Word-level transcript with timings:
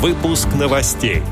Выпуск 0.00 0.48
новостей. 0.58 1.22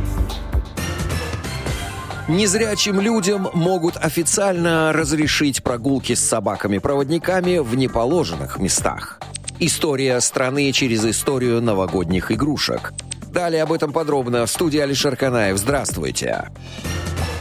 Незрячим 2.28 3.00
людям 3.00 3.48
могут 3.54 3.96
официально 3.96 4.92
разрешить 4.92 5.62
прогулки 5.62 6.14
с 6.14 6.20
собаками-проводниками 6.20 7.60
в 7.60 7.74
неположенных 7.74 8.58
местах. 8.58 9.20
История 9.58 10.20
страны 10.20 10.70
через 10.72 11.02
историю 11.06 11.62
новогодних 11.62 12.30
игрушек. 12.30 12.92
Далее 13.32 13.62
об 13.62 13.72
этом 13.72 13.90
подробно 13.90 14.44
в 14.44 14.50
студии 14.50 14.80
Алишер 14.80 15.16
Канаев. 15.16 15.56
Здравствуйте. 15.56 16.50
Здравствуйте. 16.50 17.37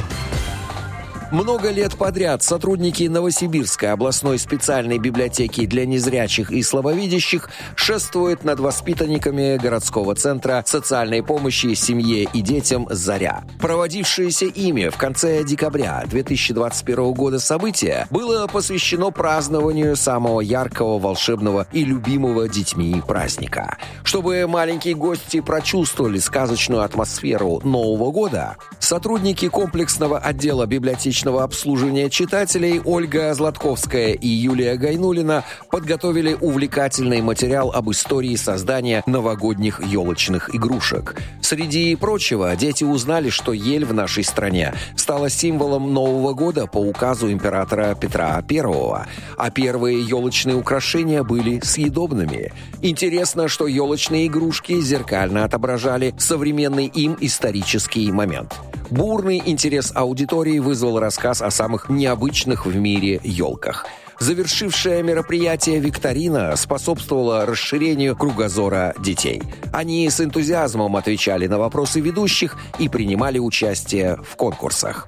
Много 1.31 1.71
лет 1.71 1.97
подряд 1.97 2.41
сотрудники 2.41 3.03
Новосибирской 3.03 3.91
областной 3.91 4.39
специальной 4.39 4.97
библиотеки 4.97 5.65
для 5.65 5.85
незрячих 5.85 6.51
и 6.51 6.63
слабовидящих 6.63 7.49
шествуют 7.75 8.45
над 8.45 8.61
воспитанниками 8.61 9.57
городского 9.57 10.15
центра 10.15 10.63
социальной 10.65 11.21
помощи 11.21 11.73
семье 11.73 12.29
и 12.33 12.41
детям 12.41 12.87
«Заря». 12.89 13.43
Проводившееся 13.59 14.45
ими 14.45 14.87
в 14.87 14.95
конце 14.95 15.43
декабря 15.43 16.01
2021 16.07 17.11
года 17.11 17.39
событие 17.39 18.07
было 18.09 18.47
посвящено 18.47 19.11
празднованию 19.11 19.97
самого 19.97 20.39
яркого, 20.39 20.97
волшебного 20.97 21.67
и 21.73 21.83
любимого 21.83 22.47
детьми 22.47 23.01
праздника. 23.05 23.77
Чтобы 24.03 24.47
маленькие 24.47 24.95
гости 24.95 25.41
прочувствовали 25.41 26.19
сказочную 26.19 26.83
атмосферу 26.83 27.59
Нового 27.65 28.11
года, 28.11 28.55
сотрудники 28.79 29.49
комплексного 29.49 30.19
отдела 30.19 30.65
библиотеки 30.65 31.16
личного 31.17 31.41
обслуживания 31.41 32.11
читателей 32.11 32.79
Ольга 32.85 33.33
Златковская 33.33 34.13
и 34.13 34.27
Юлия 34.27 34.75
Гайнулина 34.75 35.43
подготовили 35.71 36.37
увлекательный 36.39 37.21
материал 37.21 37.71
об 37.71 37.89
истории 37.89 38.35
создания 38.35 39.01
новогодних 39.07 39.81
елочных 39.83 40.53
игрушек. 40.53 41.19
Среди 41.41 41.95
прочего, 41.95 42.55
дети 42.55 42.83
узнали, 42.83 43.31
что 43.31 43.51
ель 43.51 43.83
в 43.83 43.95
нашей 43.95 44.23
стране 44.23 44.75
стала 44.95 45.31
символом 45.31 45.91
Нового 45.91 46.33
года 46.35 46.67
по 46.67 46.77
указу 46.77 47.31
императора 47.31 47.95
Петра 47.99 48.39
I, 48.47 49.07
а 49.37 49.49
первые 49.49 50.03
елочные 50.03 50.55
украшения 50.55 51.23
были 51.23 51.61
съедобными. 51.61 52.53
Интересно, 52.83 53.47
что 53.47 53.65
елочные 53.65 54.27
игрушки 54.27 54.79
зеркально 54.81 55.45
отображали 55.45 56.13
современный 56.19 56.85
им 56.85 57.17
исторический 57.21 58.11
момент. 58.11 58.53
Бурный 58.89 59.41
интерес 59.45 59.91
аудитории 59.93 60.59
вызвал 60.59 60.99
рассказ 60.99 61.41
о 61.41 61.51
самых 61.51 61.89
необычных 61.89 62.65
в 62.65 62.75
мире 62.75 63.19
елках. 63.23 63.85
Завершившее 64.19 65.03
мероприятие 65.03 65.79
викторина 65.79 66.55
способствовала 66.55 67.45
расширению 67.45 68.15
кругозора 68.15 68.95
детей. 68.97 69.43
Они 69.71 70.09
с 70.09 70.19
энтузиазмом 70.21 70.95
отвечали 70.95 71.47
на 71.47 71.59
вопросы 71.59 71.99
ведущих 71.99 72.57
и 72.79 72.89
принимали 72.89 73.37
участие 73.37 74.17
в 74.23 74.35
конкурсах. 74.35 75.07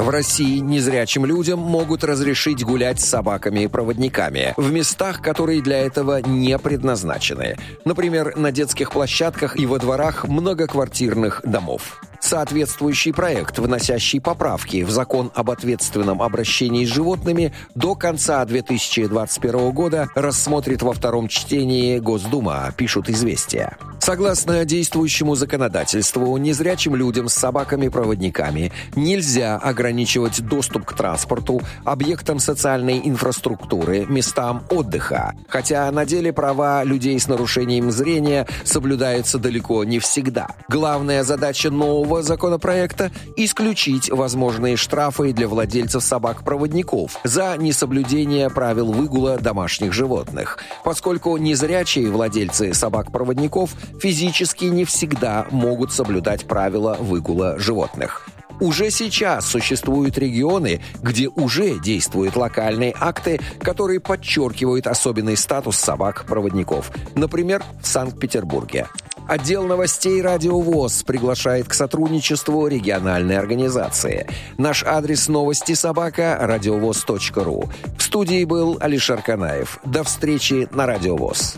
В 0.00 0.08
России 0.08 0.60
незрячим 0.60 1.26
людям 1.26 1.58
могут 1.58 2.04
разрешить 2.04 2.64
гулять 2.64 3.00
с 3.00 3.04
собаками 3.04 3.60
и 3.60 3.66
проводниками 3.66 4.54
в 4.56 4.72
местах, 4.72 5.20
которые 5.20 5.60
для 5.60 5.76
этого 5.76 6.22
не 6.22 6.58
предназначены. 6.58 7.58
Например, 7.84 8.34
на 8.34 8.50
детских 8.50 8.92
площадках 8.92 9.58
и 9.58 9.66
во 9.66 9.78
дворах 9.78 10.26
многоквартирных 10.26 11.42
домов. 11.44 12.00
Соответствующий 12.18 13.12
проект, 13.12 13.58
вносящий 13.58 14.22
поправки 14.22 14.84
в 14.84 14.90
закон 14.90 15.30
об 15.34 15.50
ответственном 15.50 16.22
обращении 16.22 16.86
с 16.86 16.88
животными, 16.88 17.52
до 17.74 17.94
конца 17.94 18.42
2021 18.46 19.70
года 19.72 20.08
рассмотрит 20.14 20.80
во 20.80 20.94
втором 20.94 21.28
чтении 21.28 21.98
Госдума, 21.98 22.72
пишут 22.74 23.10
«Известия». 23.10 23.76
Согласно 24.00 24.64
действующему 24.64 25.34
законодательству, 25.34 26.34
незрячим 26.38 26.96
людям 26.96 27.28
с 27.28 27.34
собаками-проводниками 27.34 28.72
нельзя 28.96 29.56
ограничивать 29.58 30.40
доступ 30.40 30.86
к 30.86 30.94
транспорту, 30.94 31.60
объектам 31.84 32.38
социальной 32.38 33.02
инфраструктуры, 33.04 34.06
местам 34.08 34.64
отдыха. 34.70 35.34
Хотя 35.48 35.90
на 35.92 36.06
деле 36.06 36.32
права 36.32 36.82
людей 36.82 37.20
с 37.20 37.28
нарушением 37.28 37.90
зрения 37.90 38.46
соблюдаются 38.64 39.38
далеко 39.38 39.84
не 39.84 39.98
всегда. 39.98 40.48
Главная 40.68 41.22
задача 41.22 41.70
нового 41.70 42.22
законопроекта– 42.22 43.12
исключить 43.36 44.10
возможные 44.10 44.76
штрафы 44.76 45.34
для 45.34 45.46
владельцев 45.46 46.02
собак-проводников 46.02 47.18
за 47.22 47.54
несоблюдение 47.58 48.48
правил 48.48 48.92
выгула 48.92 49.36
домашних 49.36 49.92
животных, 49.92 50.58
поскольку 50.84 51.36
незрячие 51.36 52.10
владельцы 52.10 52.72
собак-проводников– 52.72 53.72
физически 54.00 54.64
не 54.64 54.84
всегда 54.84 55.46
могут 55.50 55.92
соблюдать 55.92 56.46
правила 56.46 56.96
выгула 56.98 57.58
животных. 57.58 58.26
Уже 58.60 58.90
сейчас 58.90 59.46
существуют 59.46 60.18
регионы, 60.18 60.82
где 61.02 61.28
уже 61.28 61.78
действуют 61.78 62.36
локальные 62.36 62.94
акты, 62.98 63.40
которые 63.60 64.00
подчеркивают 64.00 64.86
особенный 64.86 65.36
статус 65.36 65.76
собак-проводников. 65.76 66.90
Например, 67.14 67.62
в 67.82 67.86
Санкт-Петербурге. 67.86 68.86
Отдел 69.26 69.64
новостей 69.64 70.20
«Радио 70.20 70.60
ВОЗ» 70.60 71.04
приглашает 71.04 71.68
к 71.68 71.74
сотрудничеству 71.74 72.66
региональной 72.66 73.38
организации. 73.38 74.26
Наш 74.58 74.82
адрес 74.82 75.28
новости 75.28 75.72
собака– 75.72 76.36
радиовоз.ру. 76.40 77.70
В 77.96 78.02
студии 78.02 78.44
был 78.44 78.76
Алишер 78.80 79.22
Канаев. 79.22 79.78
До 79.84 80.02
встречи 80.04 80.68
на 80.72 80.84
«Радио 80.84 81.16
ВОЗ». 81.16 81.56